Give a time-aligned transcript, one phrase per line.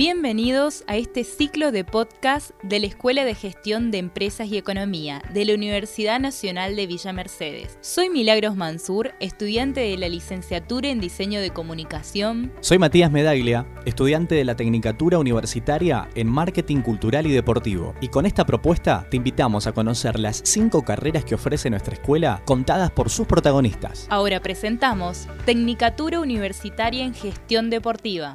[0.00, 5.20] Bienvenidos a este ciclo de podcast de la Escuela de Gestión de Empresas y Economía
[5.34, 7.76] de la Universidad Nacional de Villa Mercedes.
[7.82, 12.50] Soy Milagros Mansur, estudiante de la licenciatura en Diseño de Comunicación.
[12.60, 17.94] Soy Matías Medaglia, estudiante de la Tecnicatura Universitaria en Marketing Cultural y Deportivo.
[18.00, 22.40] Y con esta propuesta te invitamos a conocer las cinco carreras que ofrece nuestra escuela
[22.46, 24.06] contadas por sus protagonistas.
[24.08, 28.32] Ahora presentamos Tecnicatura Universitaria en Gestión Deportiva.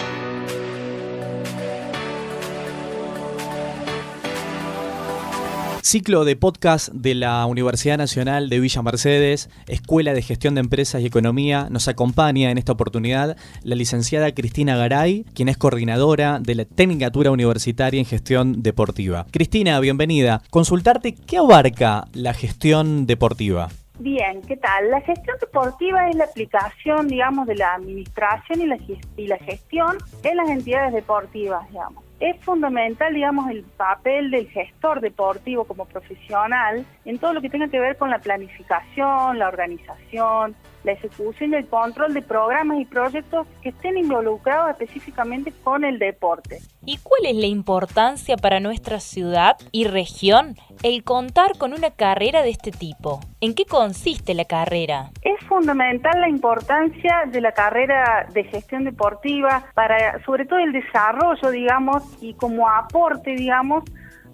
[5.86, 11.00] Ciclo de podcast de la Universidad Nacional de Villa Mercedes, Escuela de Gestión de Empresas
[11.00, 11.68] y Economía.
[11.70, 17.30] Nos acompaña en esta oportunidad la licenciada Cristina Garay, quien es coordinadora de la Tecnicatura
[17.30, 19.28] Universitaria en Gestión Deportiva.
[19.30, 20.42] Cristina, bienvenida.
[20.50, 23.70] Consultarte, ¿qué abarca la gestión deportiva?
[24.00, 24.90] Bien, ¿qué tal?
[24.90, 28.78] La gestión deportiva es la aplicación, digamos, de la administración y la,
[29.18, 35.02] y la gestión en las entidades deportivas, digamos es fundamental, digamos, el papel del gestor
[35.02, 40.56] deportivo como profesional en todo lo que tenga que ver con la planificación, la organización,
[40.86, 46.00] la ejecución y el control de programas y proyectos que estén involucrados específicamente con el
[46.00, 46.60] deporte.
[46.86, 52.44] ¿Y cuál es la importancia para nuestra ciudad y región el contar con una carrera
[52.44, 53.20] de este tipo?
[53.42, 55.10] ¿En qué consiste la carrera?
[55.24, 61.50] Es fundamental la importancia de la carrera de gestión deportiva para sobre todo el desarrollo,
[61.50, 63.84] digamos, y como aporte, digamos,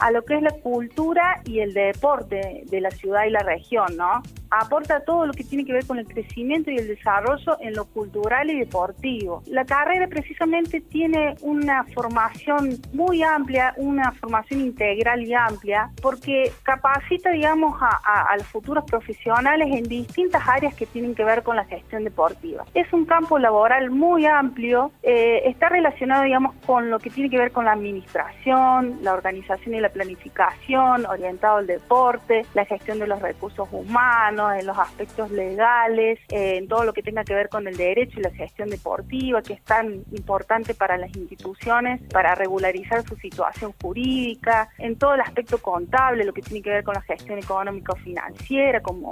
[0.02, 3.96] a lo que es la cultura y el deporte de la ciudad y la región,
[3.96, 4.22] ¿no?
[4.52, 7.86] aporta todo lo que tiene que ver con el crecimiento y el desarrollo en lo
[7.86, 9.42] cultural y deportivo.
[9.48, 17.32] La carrera precisamente tiene una formación muy amplia, una formación integral y amplia, porque capacita,
[17.32, 22.04] digamos, a, los futuros profesionales en distintas áreas que tienen que ver con la gestión
[22.04, 22.66] deportiva.
[22.74, 27.38] Es un campo laboral muy amplio, eh, está relacionado, digamos, con lo que tiene que
[27.38, 33.08] ver con la administración, la organización y la planificación, orientado al deporte, la gestión de
[33.08, 37.68] los recursos humanos, en los aspectos legales, en todo lo que tenga que ver con
[37.68, 43.04] el derecho y la gestión deportiva, que es tan importante para las instituciones para regularizar
[43.04, 47.02] su situación jurídica, en todo el aspecto contable, lo que tiene que ver con la
[47.02, 49.12] gestión económico-financiera, como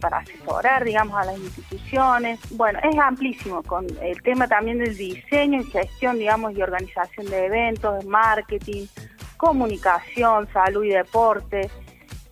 [0.00, 2.40] para asesorar, digamos, a las instituciones.
[2.56, 7.46] Bueno, es amplísimo con el tema también del diseño y gestión, digamos, y organización de
[7.46, 8.86] eventos, de marketing,
[9.38, 11.70] comunicación, salud y deporte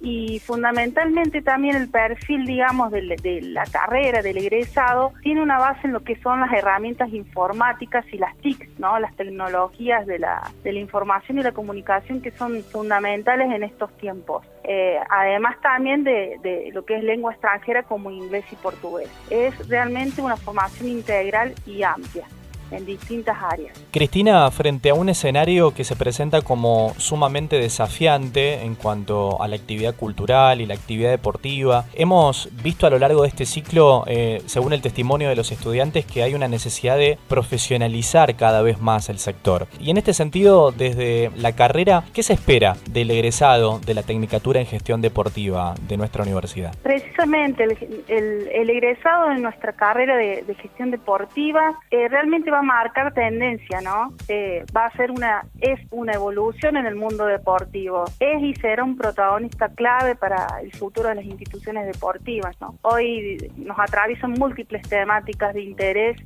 [0.01, 5.93] y fundamentalmente también el perfil, digamos, de, la carrera del egresado tiene una base en
[5.93, 8.99] lo que son las herramientas informáticas y las TIC, ¿no?
[8.99, 13.91] Las tecnologías de la, de la información y la comunicación que son fundamentales en estos
[13.97, 14.45] tiempos.
[14.65, 19.09] Eh, además también de, de lo que es lengua extranjera como inglés y portugués.
[19.31, 22.27] Es realmente una formación integral y amplia
[22.71, 23.77] en distintas áreas.
[23.91, 29.57] Cristina, frente a un escenario que se presenta como sumamente desafiante en cuanto a la
[29.57, 34.43] actividad cultural y la actividad deportiva, hemos visto a lo largo de este ciclo, eh,
[34.47, 39.09] según el testimonio de los estudiantes, que hay una necesidad de profesionalizar cada vez más
[39.09, 39.67] el sector.
[39.81, 44.61] Y en este sentido, desde la carrera, ¿qué se espera del egresado de la Tecnicatura
[44.61, 46.75] en Gestión Deportiva de nuestra universidad?
[46.83, 53.81] Precisamente, el, egresado de nuestra carrera de, gestión deportiva eh, realmente va a marcar tendencia,
[53.81, 54.15] ¿no?
[54.29, 58.05] Eh, va a ser una, es una evolución en el mundo deportivo.
[58.21, 62.79] Es y será un protagonista clave para el futuro de las instituciones deportivas, ¿no?
[62.83, 66.17] Hoy nos atraviesan múltiples temáticas de interés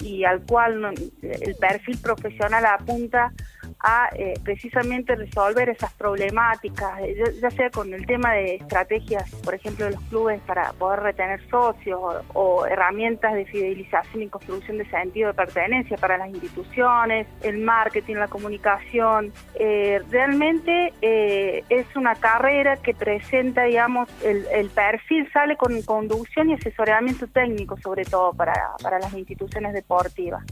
[0.00, 3.32] y al cual el perfil profesional apunta
[3.80, 9.54] a eh, precisamente resolver esas problemáticas, eh, ya, sea con el tema de estrategias, por
[9.54, 12.00] ejemplo, de los clubes para poder retener socios
[12.34, 18.16] o, herramientas de fidelización y construcción de sentido de pertenencia para las instituciones, el marketing,
[18.16, 19.32] la comunicación.
[19.54, 26.54] Eh, realmente es una carrera que presenta, digamos, el, el, perfil sale con conducción y
[26.54, 30.44] asesoramiento técnico, sobre todo para, para las instituciones deportivas.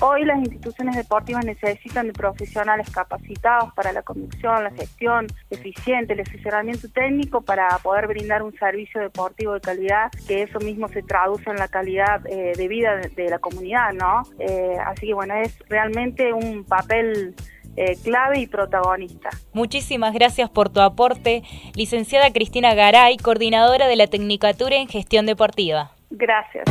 [0.00, 6.20] Hoy las instituciones deportivas necesitan de profesionales capacitados para la conducción, la gestión eficiente, el
[6.20, 11.50] asesoramiento técnico para poder brindar un servicio deportivo de calidad, que eso mismo se traduce
[11.50, 14.22] en la calidad eh, de vida de, la comunidad, ¿no?
[14.38, 17.34] Eh, así que bueno, es realmente un papel
[17.76, 19.30] eh, clave y protagonista.
[19.52, 21.42] Muchísimas gracias por tu aporte,
[21.74, 25.92] licenciada Cristina Garay, coordinadora de la Tecnicatura en Gestión Deportiva.
[26.10, 26.64] Gracias.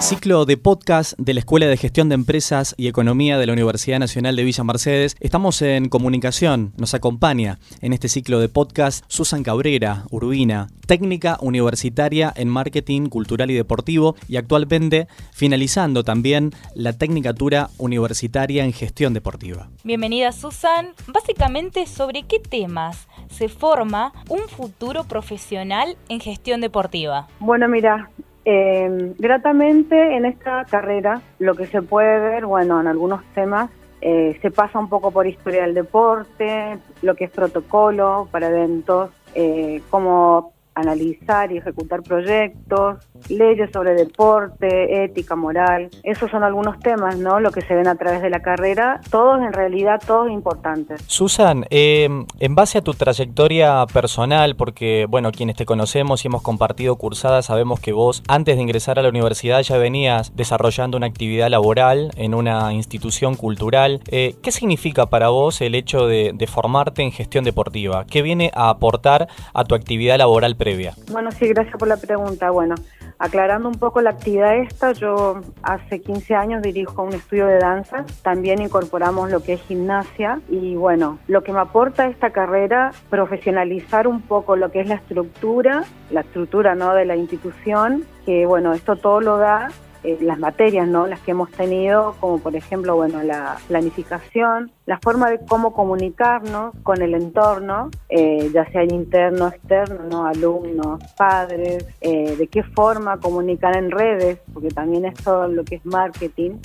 [0.00, 3.98] Ciclo de podcast de la Escuela de Gestión de Empresas y Economía de la Universidad
[3.98, 5.14] Nacional de Villa Mercedes.
[5.20, 12.32] Estamos en comunicación, nos acompaña en este ciclo de podcast Susan Cabrera, Urbina, técnica universitaria
[12.34, 19.68] en marketing cultural y deportivo y actualmente finalizando también la tecnicatura universitaria en gestión deportiva.
[19.84, 20.94] Bienvenida Susan.
[21.08, 27.28] Básicamente, ¿sobre qué temas se forma un futuro profesional en gestión deportiva?
[27.38, 28.10] Bueno, mira,
[28.44, 33.70] eh, gratamente en esta carrera lo que se puede ver, bueno, en algunos temas
[34.00, 39.10] eh, se pasa un poco por historia del deporte, lo que es protocolo para eventos,
[39.34, 45.90] eh, cómo analizar y ejecutar proyectos, leyes sobre deporte, ética, moral.
[46.02, 47.40] Esos son algunos temas, ¿no?
[47.40, 51.02] Lo que se ven a través de la carrera, todos en realidad, todos importantes.
[51.06, 52.08] Susan, eh,
[52.38, 57.46] en base a tu trayectoria personal, porque, bueno, quienes te conocemos y hemos compartido cursadas,
[57.46, 62.10] sabemos que vos, antes de ingresar a la universidad, ya venías desarrollando una actividad laboral
[62.16, 64.00] en una institución cultural.
[64.10, 68.04] Eh, ¿Qué significa para vos el hecho de, de formarte en gestión deportiva?
[68.06, 70.94] ¿Qué viene a aportar a tu actividad laboral previa?
[71.10, 72.50] Bueno, sí, gracias por la pregunta.
[72.50, 72.74] Bueno,
[73.20, 78.06] aclarando un poco la actividad esta, yo hace 15 años dirijo un estudio de danza,
[78.22, 84.08] también incorporamos lo que es gimnasia y bueno, lo que me aporta esta carrera, profesionalizar
[84.08, 86.94] un poco lo que es la estructura, la estructura ¿no?
[86.94, 89.68] de la institución, que bueno, esto todo lo da
[90.02, 91.06] eh, las materias, ¿no?
[91.06, 96.74] Las que hemos tenido, como por ejemplo, bueno, la planificación, la forma de cómo comunicarnos
[96.82, 100.26] con el entorno, eh, ya sea interno, externo, ¿no?
[100.26, 105.86] Alumnos, padres, eh, de qué forma comunicar en redes, porque también esto, lo que es
[105.86, 106.58] marketing,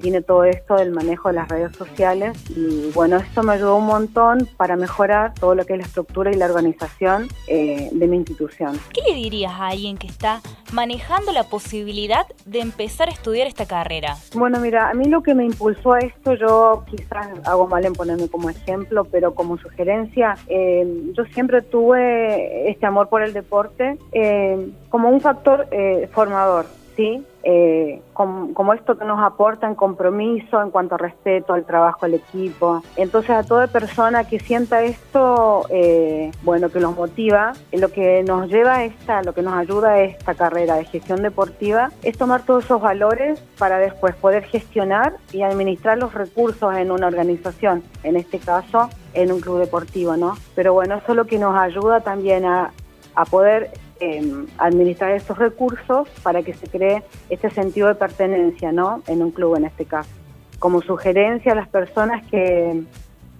[0.00, 3.86] tiene todo esto del manejo de las redes sociales y bueno, esto me ayudó un
[3.86, 8.78] montón para mejorar todo lo que es la estructura y la organización de mi institución.
[8.92, 10.40] ¿Qué le dirías a alguien que está
[10.72, 14.16] manejando la posibilidad de empezar a estudiar esta carrera?
[14.34, 17.94] Bueno, mira, a mí lo que me impulsó a esto, yo quizás hago mal en
[17.94, 23.96] ponerme como ejemplo, pero como sugerencia, eh, yo siempre tuve este amor por el deporte
[24.12, 26.66] eh, como un factor eh, formador.
[26.96, 27.24] ¿sí?
[27.44, 32.14] Eh, como, esto que nos aporta en compromiso en cuanto a respeto al trabajo del
[32.14, 32.82] equipo.
[32.96, 38.48] Entonces a toda persona que sienta esto, eh, bueno, que los motiva, lo que nos
[38.48, 42.42] lleva a esta, lo que nos ayuda a esta carrera de gestión deportiva es tomar
[42.42, 48.16] todos esos valores para después poder gestionar y administrar los recursos en una organización, en
[48.16, 50.36] este caso en un club deportivo, ¿no?
[50.54, 52.72] Pero bueno, eso es lo que nos ayuda también a,
[53.14, 53.70] a poder
[54.04, 59.00] Em, administrar estos recursos para que se cree este sentido de pertenencia ¿no?
[59.06, 60.10] en un club en este caso.
[60.58, 62.82] Como sugerencia a las personas que,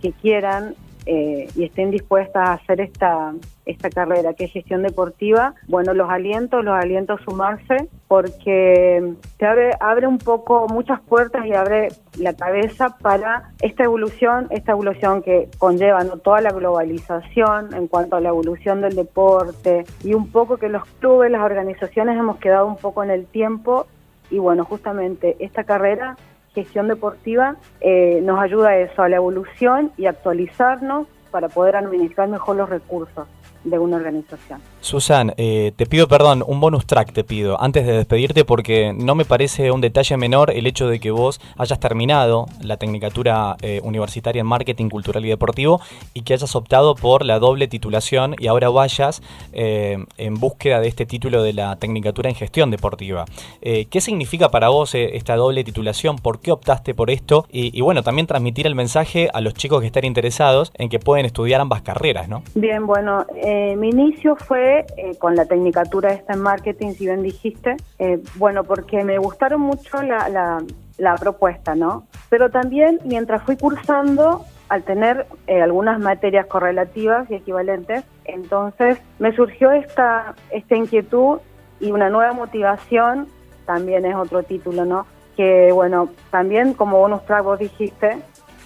[0.00, 3.32] que quieran eh, y estén dispuestas a hacer esta,
[3.66, 9.70] esta carrera que es gestión deportiva, bueno, los aliento, los aliento a sumarse porque abre,
[9.80, 11.88] abre un poco muchas puertas y abre
[12.18, 16.18] la cabeza para esta evolución, esta evolución que conlleva ¿no?
[16.18, 20.84] toda la globalización en cuanto a la evolución del deporte y un poco que los
[21.00, 23.86] clubes, las organizaciones hemos quedado un poco en el tiempo
[24.30, 26.18] y bueno, justamente esta carrera
[26.54, 32.28] gestión deportiva eh, nos ayuda a eso, a la evolución y actualizarnos para poder administrar
[32.28, 33.26] mejor los recursos
[33.64, 34.60] de una organización.
[34.82, 39.14] Susan, eh, te pido perdón, un bonus track te pido, antes de despedirte, porque no
[39.14, 43.80] me parece un detalle menor el hecho de que vos hayas terminado la Tecnicatura eh,
[43.84, 45.80] Universitaria en Marketing Cultural y Deportivo
[46.14, 49.22] y que hayas optado por la doble titulación y ahora vayas
[49.52, 53.24] eh, en búsqueda de este título de la Tecnicatura en Gestión Deportiva.
[53.60, 56.16] ¿Qué significa para vos esta doble titulación?
[56.16, 57.46] ¿Por qué optaste por esto?
[57.52, 60.98] Y, y, bueno, también transmitir el mensaje a los chicos que están interesados en que
[60.98, 62.42] pueden estudiar ambas carreras, ¿no?
[62.54, 63.24] Bien, bueno,
[63.76, 68.64] mi inicio fue eh, con la tecnicatura esta en marketing, si bien dijiste, eh, bueno,
[68.64, 70.62] porque me gustaron mucho la,
[70.98, 72.06] la, propuesta, ¿no?
[72.28, 79.34] Pero también mientras fui cursando, al tener eh, algunas materias correlativas y equivalentes, entonces me
[79.34, 81.38] surgió esta, esta inquietud
[81.80, 83.28] y una nueva motivación,
[83.66, 85.06] también es otro título, ¿no?
[85.36, 88.18] Que bueno, también como bonus track vos dijiste,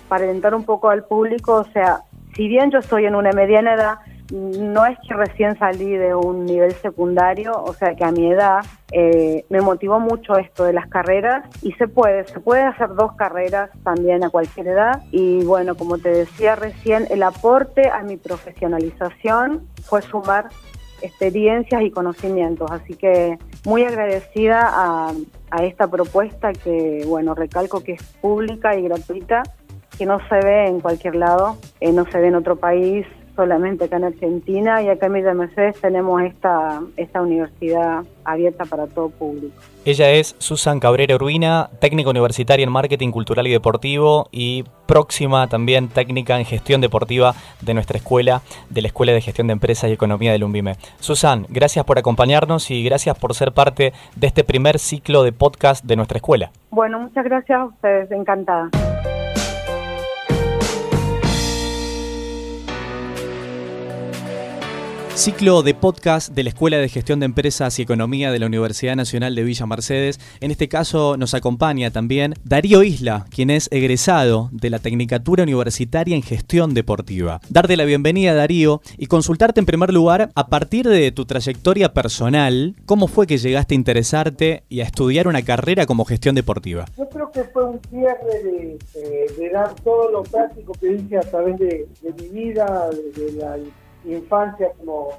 [0.08, 2.00] para alentar un poco al público, o sea,
[2.34, 3.98] si bien yo estoy en una mediana edad,
[4.32, 8.64] no es que recién salí de un nivel secundario, o sea que a mi edad
[8.92, 13.12] eh, me motivó mucho esto de las carreras y se puede, se puede hacer dos
[13.14, 15.02] carreras también a cualquier edad.
[15.10, 20.48] Y bueno, como te decía recién, el aporte a mi profesionalización fue sumar
[21.02, 25.12] experiencias y conocimientos, así que muy agradecida a,
[25.62, 29.42] esta propuesta que, bueno, recalco que es pública y gratuita,
[29.96, 33.84] que no se ve en cualquier lado, eh, no se ve en otro país, solamente
[33.84, 39.10] acá en Argentina y acá en Villa Mercedes tenemos esta, esta universidad abierta para todo
[39.10, 39.54] público.
[39.84, 45.88] Ella es Susan Cabrera Urbina, técnica universitaria en marketing cultural y deportivo y próxima también
[45.88, 49.92] técnica en gestión deportiva de nuestra escuela, de la Escuela de Gestión de Empresas y
[49.92, 50.74] Economía del UNVIME.
[50.98, 55.84] Susan, gracias por acompañarnos y gracias por ser parte de este primer ciclo de podcast
[55.84, 56.50] de nuestra escuela.
[56.70, 58.70] Bueno, muchas gracias a ustedes, encantada.
[65.16, 68.96] Ciclo de podcast de la Escuela de Gestión de Empresas y Economía de la Universidad
[68.96, 70.20] Nacional de Villa Mercedes.
[70.40, 76.14] En este caso nos acompaña también Darío Isla, quien es egresado de la Tecnicatura Universitaria
[76.14, 77.40] en Gestión Deportiva.
[77.48, 82.76] Darte la bienvenida, Darío, y consultarte en primer lugar, a partir de tu trayectoria personal,
[82.84, 86.84] ¿cómo fue que llegaste a interesarte y a estudiar una carrera como gestión deportiva?
[86.98, 91.22] Yo creo que fue un cierre de, eh, dar todo lo práctico que hice a
[91.22, 91.86] través de,
[92.20, 93.56] mi vida, de la
[94.14, 95.10] infancia como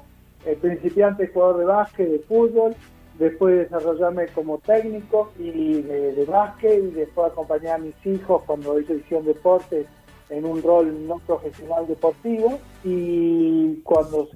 [0.44, 2.74] eh, principiante jugador de básquet, de fútbol,
[3.18, 8.98] después desarrollarme como técnico y de, básquet y después acompañar a mis hijos cuando ellos
[9.00, 9.86] hicieron deporte
[10.30, 14.28] en un rol no profesional deportivo y cuando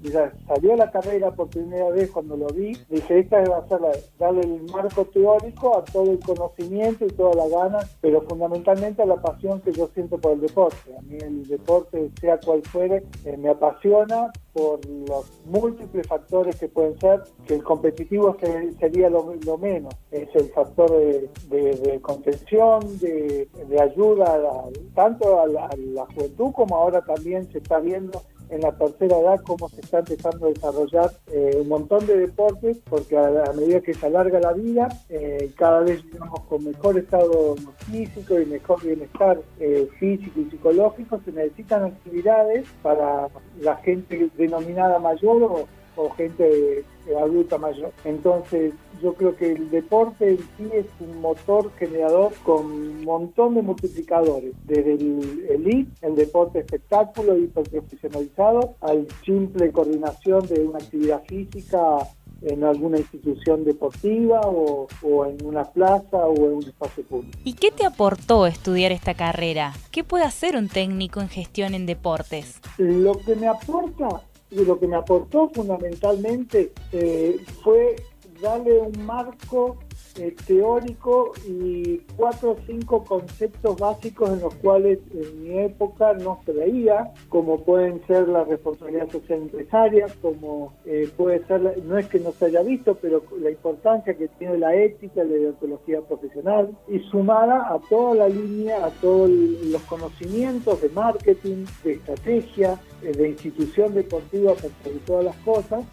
[0.46, 3.80] salió la carrera por primera vez, cuando lo vi, dije, esta va a ser
[4.18, 9.06] darle el marco teórico a todo el conocimiento y toda la gana, pero fundamentalmente a
[9.06, 10.94] la pasión que yo siento por el deporte.
[10.96, 16.68] A mí el deporte, sea cual fuere, eh, me apasiona por los múltiples factores que
[16.68, 18.36] pueden ser, que el competitivo
[18.78, 23.48] sería lo, menos, es el factor de, contención, de,
[23.80, 25.70] ayuda tanto a la,
[26.14, 30.46] juventud como ahora también se está viendo en la tercera edad cómo se está empezando
[30.46, 34.88] a desarrollar eh, un montón de deportes, porque a, medida que se alarga la vida,
[35.08, 37.56] eh, cada vez vivimos con mejor estado
[37.90, 43.28] físico y mejor bienestar eh, físico y psicológico, se necesitan actividades para
[43.60, 45.66] la gente denominada mayor o,
[45.96, 46.84] o gente
[47.18, 47.90] adulta mayor.
[48.04, 53.54] Entonces, yo creo que el deporte en sí es un motor generador con un montón
[53.54, 61.22] de multiplicadores, desde el elite, el deporte espectáculo hiperprofesionalizado, al simple coordinación de una actividad
[61.26, 61.98] física
[62.42, 67.38] en alguna institución deportiva o, o, en una plaza o en un espacio público.
[67.44, 69.74] ¿Y qué te aportó estudiar esta carrera?
[69.90, 72.60] ¿Qué puede hacer un técnico en gestión en deportes?
[72.78, 77.96] Lo que me aporta y lo que me aportó fundamentalmente eh, fue
[78.42, 79.78] darle un marco
[80.18, 86.38] eh, teórico y cuatro o cinco conceptos básicos en los cuales en mi época no
[86.44, 92.08] se veía, como pueden ser la responsabilidad social empresaria, como eh, puede ser, no es
[92.08, 96.76] que no se haya visto, pero la importancia que tiene la ética, la ideología profesional,
[96.88, 103.12] y sumada a toda la línea, a todos los conocimientos de marketing, de estrategia, eh,
[103.12, 105.84] de institución deportiva por sobre todas las cosas,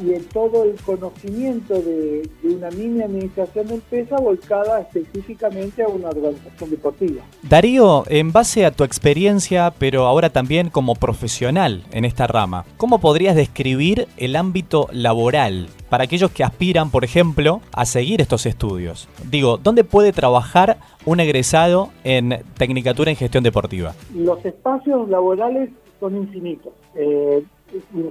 [0.00, 5.82] y en todo el conocimiento de, de una mini administración administración de empresa volcada específicamente
[5.82, 7.22] a una organización deportiva.
[7.42, 13.00] Darío, en base a tu experiencia, pero ahora también como profesional en esta rama, ¿cómo
[13.00, 19.08] podrías describir el ámbito laboral para aquellos que aspiran, por ejemplo, a seguir estos estudios?
[19.30, 23.94] Digo, ¿dónde puede trabajar un egresado en Tecnicatura en Gestión Deportiva?
[24.14, 25.70] Los espacios laborales
[26.00, 26.72] son infinitos.
[26.94, 27.42] Eh,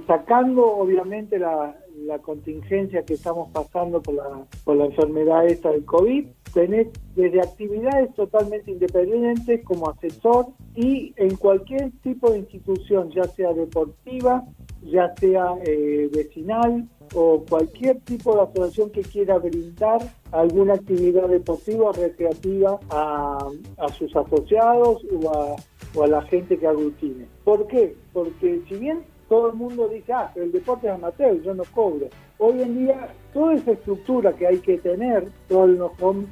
[0.08, 5.84] sacando obviamente la, la contingencia que estamos pasando por la, por la enfermedad esta del
[5.84, 13.24] COVID, tenés desde actividades totalmente independientes como asesor y en cualquier tipo de institución, ya
[13.24, 14.42] sea deportiva,
[14.82, 21.90] ya sea eh, vecinal o cualquier tipo de asociación que quiera brindar alguna actividad deportiva
[21.90, 25.56] o recreativa a, a sus asociados o a,
[25.94, 27.26] o a la gente que aglutine.
[27.44, 27.94] ¿Por qué?
[28.12, 32.06] Porque si bien todo el mundo dice, ah, el deporte es amateur, yo no cobro.
[32.36, 35.80] Hoy en día, toda esa estructura que hay que tener, todo el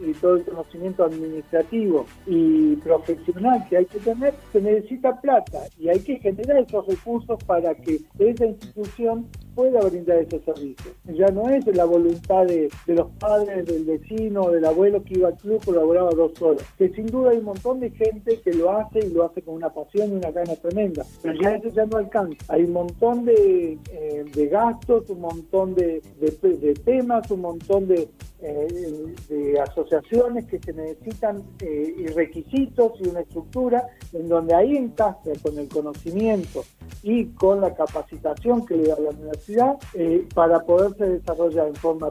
[0.07, 5.89] y todo el conocimiento administrativo y profesional que hay que tener, se necesita plata y
[5.89, 9.27] hay que generar esos recursos para que esa institución
[9.61, 10.91] pueda brindar ese servicio.
[11.05, 15.37] Ya no es la voluntad de, los padres, del vecino, del abuelo que iba al
[15.37, 16.65] club, colaboraba dos horas.
[16.79, 19.57] Que sin duda hay un montón de gente que lo hace y lo hace con
[19.57, 21.05] una pasión y una gana tremenda.
[21.21, 22.43] Pero ya eso ya no alcanza.
[22.49, 28.09] Hay un montón de, eh, de gastos, un montón de, de, temas, un montón de,
[28.41, 34.75] eh, de asociaciones que se necesitan eh, y requisitos y una estructura en donde ahí
[34.75, 36.65] encaja con el conocimiento
[37.03, 42.11] y con la capacitación que le da la universidad eh, para poderse desarrollar en forma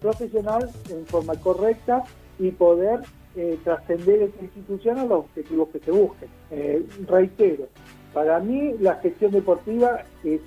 [0.00, 2.04] profesional, en forma correcta
[2.38, 3.00] y poder
[3.36, 6.28] eh, trascender esta institución a los objetivos que se busquen.
[6.50, 7.66] Eh, reitero,
[8.14, 10.40] Para mí la gestión deportiva es,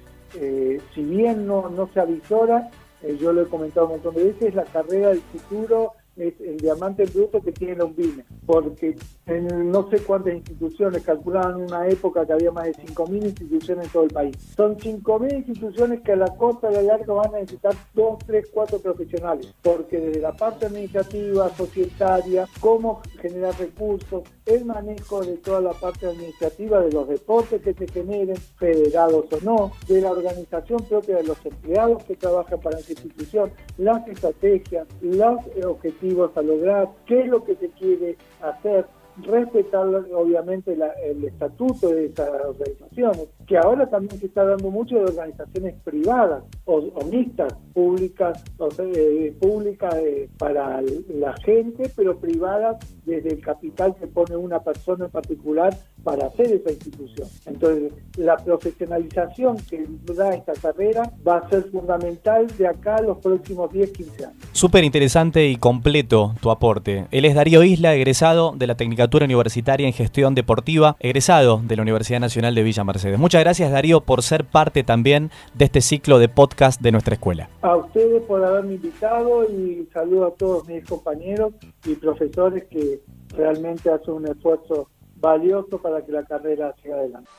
[0.96, 2.72] si bien no, no se avisora,
[3.20, 7.06] yo lo he comentado un montón de veces, la carrera del futuro es el diamante
[7.06, 12.34] bruto que tiene UNVIME, porque en no sé cuántas instituciones, calculaban en una época que
[12.34, 14.36] había más de 5.000 instituciones en todo el país.
[14.56, 18.50] Son 5.000 instituciones que a la corta y a la van a necesitar 2, 3,
[18.54, 25.62] 4 profesionales, porque desde la parte administrativa, societaria, cómo generar recursos, el manejo de toda
[25.62, 30.80] la parte administrativa de los deportes que se generen, federados o no, de la organización
[30.88, 36.03] propia de los empleados que trabajan para esa institución, las estrategias, los objetivos
[36.36, 38.86] a lograr, qué es lo que se quiere hacer,
[39.22, 45.06] respetar obviamente el estatuto de estas organizaciones, que ahora también se está dando mucho de
[45.06, 53.30] organizaciones privadas o, mixtas, públicas, o eh, públicas eh, para la gente, pero privadas desde
[53.30, 57.28] el capital que pone una persona en particular para hacer esa institución.
[57.46, 63.18] Entonces, la profesionalización que da esta carrera va a ser fundamental de acá a los
[63.18, 64.38] próximos 10, 15 años.
[64.52, 67.06] Súper interesante y completo tu aporte.
[67.12, 71.82] Él es Darío Isla, egresado de la Tecnicatura Universitaria en Gestión Deportiva, egresado de la
[71.82, 73.20] Universidad Nacional de Villa Mercedes.
[73.20, 77.50] Muchas gracias Darío por ser parte también de este ciclo de podcast de nuestra escuela.
[77.62, 81.54] A ustedes por haberme invitado y saludo a todos mis compañeros
[81.86, 83.02] y profesores que
[83.36, 84.90] realmente hacen un esfuerzo
[85.24, 87.30] valioso para que la carrera siga adelante.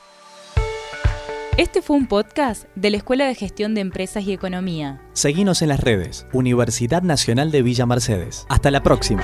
[1.57, 5.01] Este fue un podcast de la Escuela de Gestión de Empresas y Economía.
[5.13, 8.45] Seguimos en las redes, Universidad Nacional de Villa Mercedes.
[8.49, 9.23] Hasta la próxima.